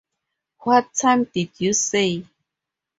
[0.61, 2.23] What time did you say?